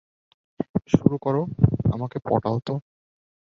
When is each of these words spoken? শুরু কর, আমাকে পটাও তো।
শুরু 0.87 1.15
কর, 1.17 1.35
আমাকে 1.93 2.17
পটাও 2.29 2.57
তো। 2.59 2.73